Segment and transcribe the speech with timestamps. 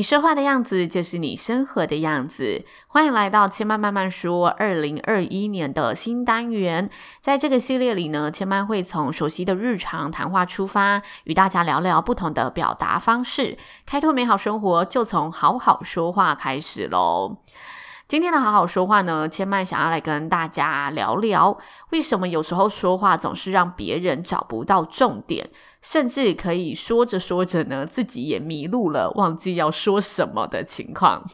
[0.00, 2.64] 你说话的样子就是你生活的样子。
[2.88, 6.88] 欢迎来到千嫚慢慢说二零二一年的新单元。
[7.20, 17.36] 在这个系列里呢，千嫚会从熟悉的日常谈话出发，与大家聊聊不同的表达方式，开拓美好生活，就从好好说话开始喽。
[18.10, 21.56] 今天的好好说话呢，千麦想要来跟大家聊聊，
[21.90, 25.48] 为什么有时候说话总是让别人找不到重点。
[25.80, 31.24] 甚至可以说着说着呢，自己也迷路了，忘记要说什么的情况。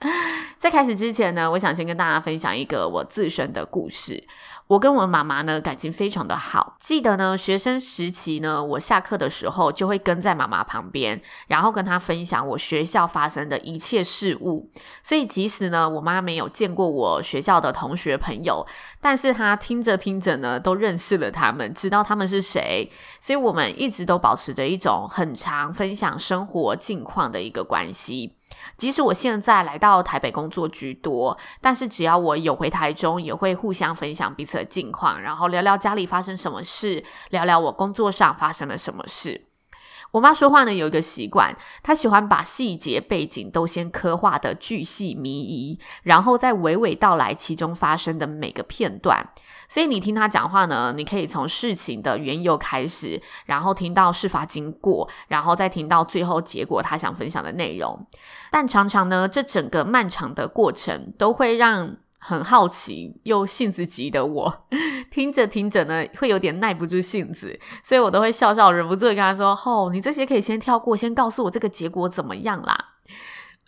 [0.58, 4.26] 在开始之前呢，我想先跟大家分享一个我自身的故事。
[4.68, 14.70] 我跟我妈妈呢，感情非常的好，记得呢，学生时期呢，我下课的时候就会跟在妈妈旁边，然后跟她分享我学校发生的一切事物。
[15.02, 18.66] 所以即使呢，我妈没有见过我学校的同学朋友，
[19.00, 22.90] 但是她听着听着呢，都认识了他们，知道他们是谁。
[23.20, 28.37] 所以我们一直都保持着一种很常分享生活近况的一个关系。
[28.76, 39.47] 即使我现在来到台北工作居多，但是只要我有回台中，也会互相分享彼此的近况，然后聊聊家里发生什么事，聊聊我工作上发生了什么事。
[40.10, 49.28] 我妈说话呢，有一个习惯，她喜欢把细节背景都先刻画得巨细靡遗，然后再娓娓道来其中发生的每个片段。
[49.68, 58.06] 所以你听她讲话呢，你可以从事情的缘由开始，然后听到事发经过，然后再听到最后结果，她想分享的内容。
[58.50, 64.66] 但常常呢，这整个漫长的过程都会让很好奇又性子急的我，
[65.10, 72.76] 听着听着呢，会有点耐不住性子，所以我都会笑笑，忍不住跟他说：“哦，你这些可以先跳过，先告诉我这个结果怎么样啦。”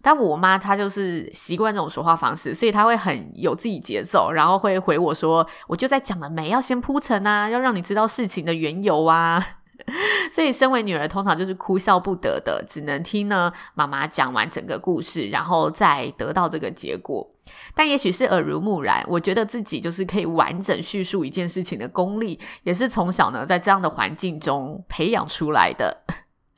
[0.03, 9.47] 但我妈她就是习惯这种说话方式，所以她会很有自己节奏，然后会回我说：“我就在讲了没，要先铺陈啊，要让你知道事情的缘由啊。
[10.33, 17.31] ”所以身为女儿，通常就是哭笑不得的，只能听呢妈妈讲完整个故事，然后再得到这个结果。
[17.75, 26.05] 但也许是耳濡目染，我觉得自己就是可以完整叙述一件事情的功力，也是从小呢在这样的环境中培养出来的。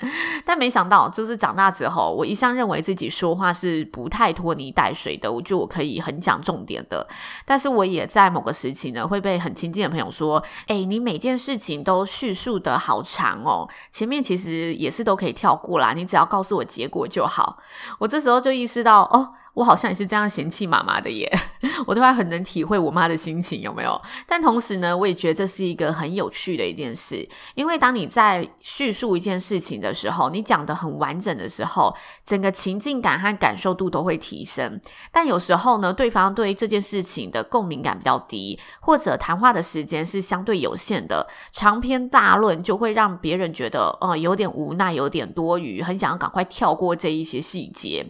[0.45, 7.07] 但没想到，就是长大之后，我一向认为自己说话是不太拖泥带水的，我觉得我可以很讲重点的。
[7.45, 17.59] 但是我也在某个时期呢，会被很亲近的朋友说：“诶，你每件事情都叙述得好长哦，前面其实也是都可以跳过啦，你只要告诉我结果就好。”
[18.01, 19.35] 我这时候就意识到，哦。
[19.55, 21.31] 我好像也是这样嫌弃妈妈的耶，
[21.87, 24.01] 我突然很能体会我妈的心情，有没有？
[24.27, 34.81] 但同时呢，我也觉得这是一个很有趣的一件事，因为当你在叙述一件事情的时候，你讲得很完整的时候，整个情境感和感受度都会提升。
[35.13, 48.07] 但有时候呢，对方对这件事情的共鸣感比较低，或者谈话的时间是相对有限的，长篇大论就会让别人觉得，呃，有点无奈，有点多余，很想要赶快跳过这一些细节。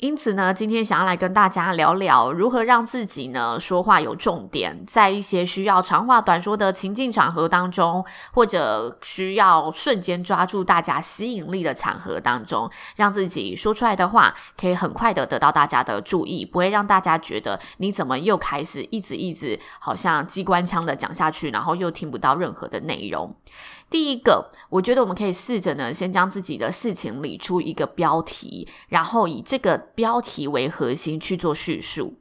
[0.00, 8.02] 因此呢，今天想要来跟大家聊聊如何让自己呢说话有重点，在一些需要长话短说的情境场合当中，
[8.32, 23.36] 或者需要瞬间抓住大家吸引力的场合当中，让自己说出来的话可以很快的得到大家的注意，不会让大家觉得你怎么又开始一直一直好像机关枪的讲下去，然后又听不到任何的内容。
[23.90, 32.14] 第一个，我觉得我们可以试着呢，先将自己的事情理出一个标题，然后以这个标题为核心去做叙述。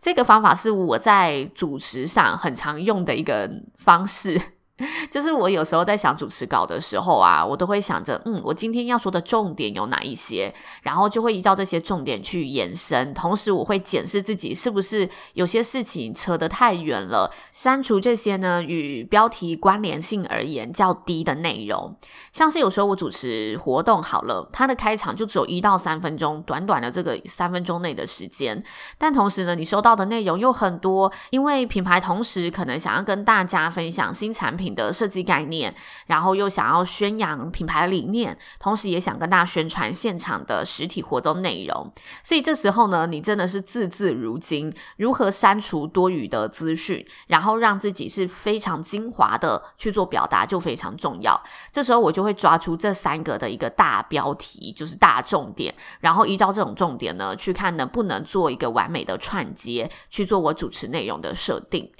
[0.00, 4.38] 这个方法是我在主持上很常用的一个方式。
[5.08, 13.14] 就是我有时候在想主持稿的时候啊，我都会想着，嗯，我今天要说的重点有哪一些，然后就会依照这些重点去延伸。
[13.14, 21.96] 同时，我会检视自己是不是有些事情扯得太远了，删除这些呢与标题关联性而言较低的内容。
[22.32, 28.60] 像是有时候我主持活动好了，它的开场就只有一到三分钟，短短的这个三分钟内的时间，
[28.98, 34.63] 但同时呢，你收到的内容又很多，因为品牌同时可能想要跟大家分享新产品。
[34.64, 35.74] 品的设计概念，
[36.06, 41.92] 然后又想要宣扬品牌理念，同时也想跟大家宣传现场的实体活动内容。
[42.22, 51.38] 所以这时候呢，你真的是字字如金，如何删除多余的资讯，然后让自己是非常精华的去做表达，就非常重要。
[51.70, 61.90] 这时候我就会抓出这三个的一个大标题，就是大重点，然后依照这种重点呢，去看能不能做一个完美的串接，去做我主持内容的设定。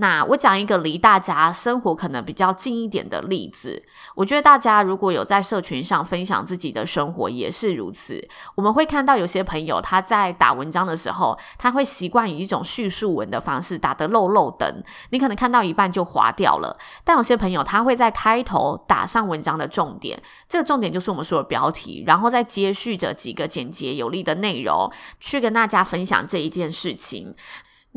[0.00, 3.82] 那我讲一个离大家生活可能比较近一点的例子，
[4.14, 8.28] 我觉得大家如果有在社群上分享自己的生活也是如此。
[8.54, 16.78] 我们会看到有些朋友他在打文章的时候，他会习惯以一种叙述文的方式打得漏漏等，你可能看到一半就划掉了。
[17.02, 27.34] 但有些朋友他会在开头打上文章的重点，这个重点就是我们说的标题，然后再接续着几个简洁有力的内容，去跟大家分享这一件事情。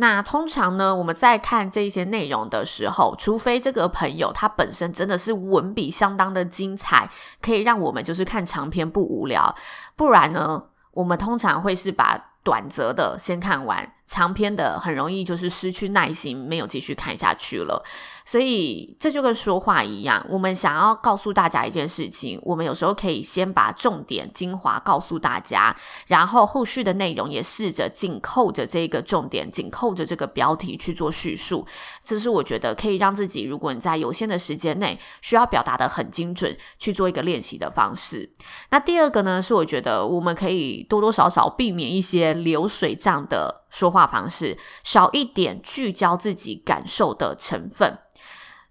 [0.02, 7.08] 那通常呢，我们在看这一些内容的时候，除非这个朋友他本身真的是文笔相当的精彩，
[7.40, 9.56] 可以让我们就是看长篇不无聊，
[9.96, 10.64] 不然呢，
[10.94, 13.94] 我们通常会是把短则的先看完。
[14.12, 17.82] 长篇的很容易就是失去耐心，没有继续看下去了。
[18.26, 25.74] 所以这就跟说话一样，我们想要告诉大家一件事情，我们有时候可以先把重点精华告诉大家，
[26.08, 31.66] 然后后续的内容也试着紧扣着这个重点，紧扣着这个标题去做叙述。
[32.04, 38.30] 这是我觉得可以让自己，如果你在有限的时间内需要表达得很精准，去做一个练习的方式。
[38.72, 43.61] 那第二个呢，是我觉得我们可以多多少少避免一些流水账的。
[43.72, 47.98] 说话方式少一点聚焦自己感受的成分，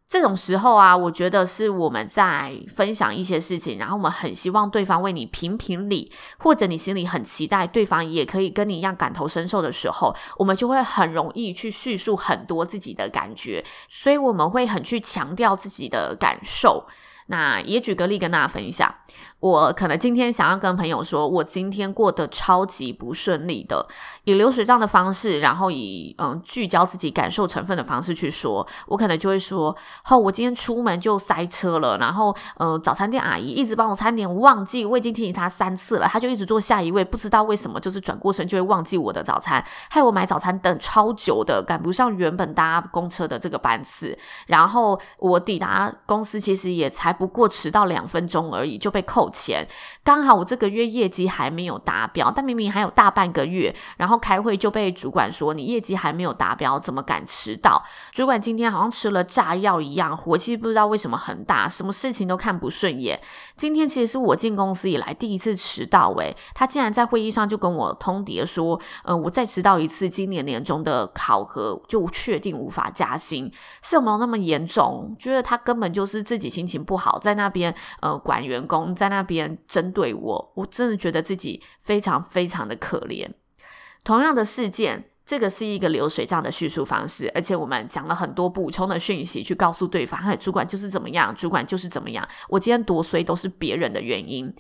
[0.07, 16.87] 这种时候啊，我觉得是我们在分享一些事情，然后我们很希望对方为你评评理，或者你心里很期待对方也可以跟你一样感同身受的时候，我们就会很容易去叙述很多自己的感觉，所以我们会很去强调自己的感受。
[17.31, 18.93] 那也举个例跟大家分享。
[19.39, 23.89] 我可能今天想要跟朋友说，我今天过得超级不顺利的，
[24.25, 29.75] 以流水账的方式，然后以嗯聚焦自己感受成分的方式去说，我可能就会说，
[30.11, 44.19] 哦，我今天出门就塞车了，然后嗯早餐店阿姨一直帮我餐点，忘记，我已经提醒她三次了，她就一直坐下一位，不知道为什么就是转过身就会忘记我的早餐，害我买早餐等超久的，赶不上原本搭公车的这个班次，
[44.49, 49.69] 然后我抵达公司其实也才不过迟到两分钟而已，就被扣钱，
[50.03, 57.85] 刚好我这个月业绩还没有达标，但明明还有大半个月，然后开会就被主管说，你业绩还没有达标，怎么敢迟到？
[58.11, 63.21] 主管今天好像吃了炸药一样，火气不知道为什么很大，什么事情都看不顺眼。
[63.55, 73.53] 今天其实是我进公司以来第一次迟到，诶，他竟然在会议上就跟我通牒说，呃，我再迟到一次，今年年终的考核就确定无法加薪，
[73.83, 75.15] 是有没有那么严重？
[75.19, 79.21] 觉得他根本就是自己心情不好，在那边呃管员工，在那。
[79.31, 83.31] 边针对我，我真的觉得自己非常非常的可怜。
[84.03, 94.53] 同样的事件，这个是一个流水账的叙述方式，而且我们讲了很多补充的讯息去告诉对方，嘿，主管就是怎么样，主管就是怎么样，我今天多衰都是别人的原因。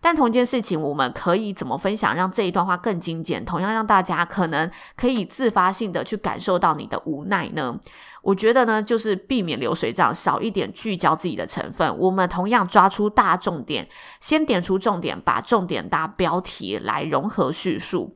[0.00, 7.78] 但同一件事情，我们可以怎么分享，让这一段话更精简，同样让大家可能可以自发性的去感受到你的无奈呢？
[8.22, 11.96] 我觉得呢，就是避免流水账，少一点聚焦自己的成分。
[11.98, 13.88] 我们同样抓出大重点，
[14.20, 18.12] 先点出重点，把重点搭标题来融合叙述。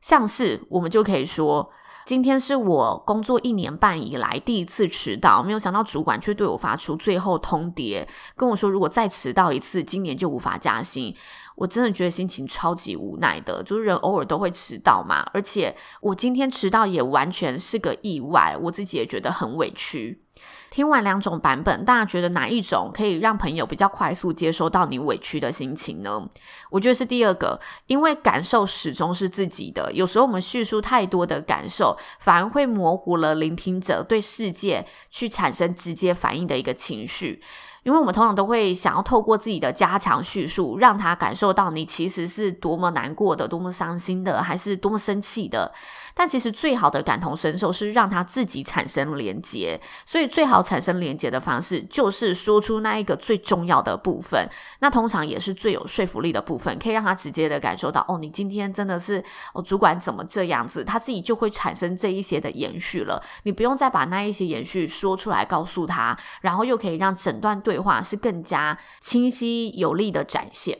[0.00, 1.70] 像是我们就可以说。
[2.06, 8.04] 今天是我工作一年半以来第一次迟到，没有想到主管却对我发出最后通牒，
[8.34, 11.14] 跟我说如果再迟到一次，今年就无法加薪。
[11.54, 20.24] 我真的觉得心情超级无奈的，就是人偶尔都会迟到嘛，而且我今天迟到也完全是个意外，我自己也觉得很委屈。
[20.70, 26.28] 听完两种版本，大家觉得哪一种可以让朋友比较快速接收到你委屈的心情呢？
[26.70, 29.92] 我觉得是第二个，因为感受始终是自己的。
[29.92, 37.42] 有时候我们叙述太多的感受，反而会模糊了聆听者对世界去产生直接反应的一个情绪。
[37.82, 45.72] 因为我们通常都会想要透过自己的加强叙述，让他感受到你其实是多么难过的、多么伤心的，还是多么生气的。
[46.12, 54.46] 但其实最好的感同身受是让他自己产生连结，所以最好产生连结的方式就是说出那一个最重要的部分，
[54.80, 70.76] 那通常也是最有说服力的部分，可以让他直接的感受到，哦，你今天真的是，哦，主管怎么这样子，他自己就会产生这一些的延续了，你不用再把那一些延续说出来告诉他，然后又可以让整段对对话是更加清晰有力的展现。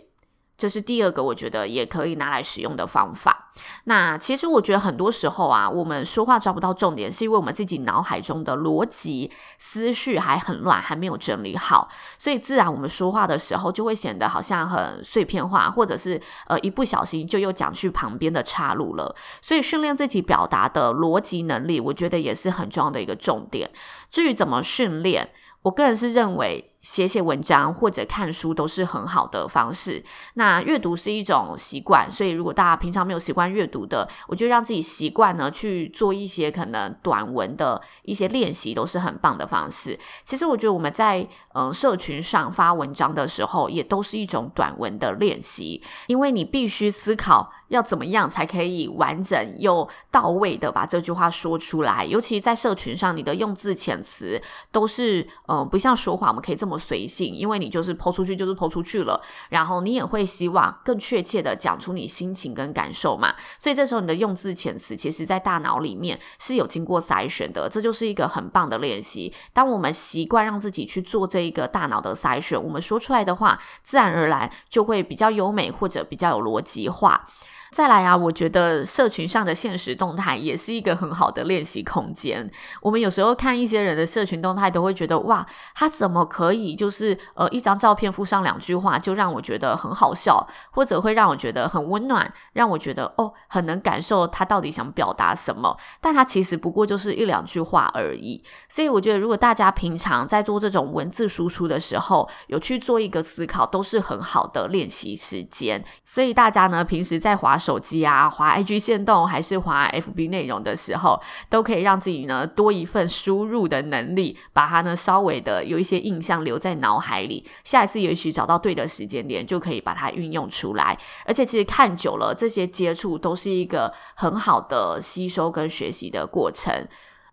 [0.58, 3.50] 这是第二个，我觉得也可以拿来使用的方法。
[3.84, 19.16] 那其实我觉得很多时候啊，我们说话抓不到重点，是因为我们自己脑海中的逻辑思绪还很乱，还没有整理好，所以自然我们说话的时候就会显得好像很碎片化，或者是呃一不小心就又讲去旁边的岔路了。
[19.40, 23.70] 所以训练自己表达的逻辑能力，我觉得也是很重要的一个重点。
[24.10, 25.30] 至于怎么训练，
[25.62, 26.66] 我个人是认为。
[26.82, 30.02] 写写文章或者看书都是很好的方式。
[30.34, 39.98] 那阅读是一种习惯，所以如果大家平常没有习惯阅读的，我就让自己习惯呢去做一些可能短文的一些练习，都是很棒的方式。
[40.24, 52.04] 其实我觉得我们在嗯、社群上发文章的时候，也都是一种短文的练习，因为你必须思考要怎么样才可以完整又到位的把这句话说出来。
[52.04, 56.69] 尤其在社群上，你的用字遣词都是嗯、不像说话，我们可以这么。
[56.70, 69.34] 么随性，因为你就是抛出去就是抛出去了，然后你也会希望更确切的讲出你心情跟感受嘛，所以这时候你的用字遣词，其实在大脑里面是有经过筛选的，这就是一个很棒的练习。
[69.52, 77.26] 当我们习惯让自己去做这一个大脑的筛选，我们说出来的话，自然而然就会比较优美或者比较有逻辑化。
[77.72, 82.50] 再来啊，我觉得社群上的现实动态也是一个很好的练习空间。
[82.82, 95.76] 我们有时候看一些人的社群动态，都会觉得哇，他怎么可以就是呃一张照片附上两句话，就让我觉得很好笑，或者会让我觉得很温暖，让我觉得哦很能感受他到底想表达什么。
[96.00, 98.42] 但他其实不过就是一两句话而已。
[98.68, 105.84] 所以我觉得，如果大家平常在做这种文字输出的时候，有去做一个思考，都是很好的练习时间。
[106.04, 117.46] 所以大家呢，平时在滑手机啊，滑 IG 线动还是滑 FB 内容的时候，都可以让自己呢多一份输入的能力，把它呢稍微的有一些印象留在脑海里。
[117.62, 120.98] 下一次也许找到对的时间点，就可以把它运用出来。
[121.26, 126.88] 而且其实看久了，这些接触都是一个很好的吸收跟学习的过程。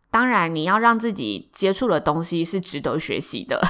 [0.09, 3.61] 当然，你要让自己接触的东西是值得学习的，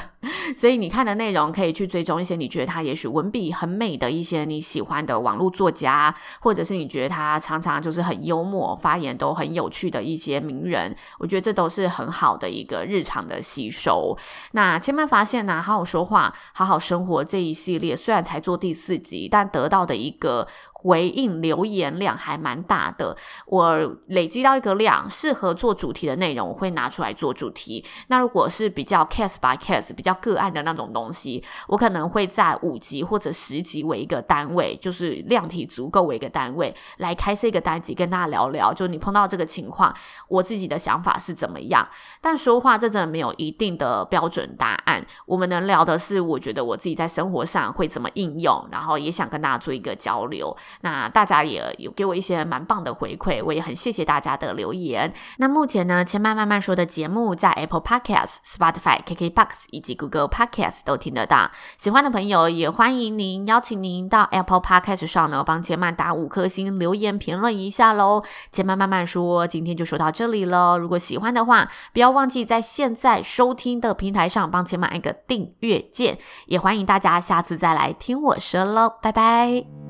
[0.55, 10.95] 所以你看的内容可以去追踪一些你觉得他也许文笔很美的一些你喜欢的网络作家，或者是你觉得他常常就是很幽默、发言都很有趣的一些名人。
[11.19, 14.17] 我觉得这都是很好的一个日常的吸收。
[14.51, 20.47] 那千万发现呢，好好说话，好好生活这一系列虽然才做第四集，但得到的一个。
[20.79, 23.17] 回应留言量还蛮大的，
[23.47, 27.83] 我累积到一个量，适合做主题的内容，我会拿出来做主题。
[28.09, 38.71] 那如果是比较 case by case 比较个案的那种东西，我可能会在五集或者十集为一个单位，就是量体足够为一个单位来开设一个单集，跟大家聊聊。
[38.71, 39.93] 就你碰到这个情况，
[40.27, 41.85] 我自己的想法是怎么样？
[42.21, 45.03] 但说话这真的没有一定的标准答案。
[45.25, 50.55] 我们能聊的是，我觉得我自己在生活上会怎么应用，然后也想跟大家做一个交流。
[50.81, 55.13] 那大家也有给我一些蛮棒的回馈，我也很谢谢大家的留言。
[55.37, 61.51] 那目前呢，千嫚慢慢说的节目在 Apple Podcast、Spotify、KKBox 以及 Google Podcast 都听得到。
[61.77, 68.23] 喜欢的朋友也欢迎您，邀请您到 Apple Podcast 上呢，帮千嫚打五颗星，留言评论一下喽。
[68.51, 70.77] 千嫚慢慢说，今天就说到这里了。
[70.77, 79.86] 如果喜欢的话，不要忘记在现在收听的平台上帮千嫚按个订阅键，也欢迎大家下次再来听我说喽，拜拜。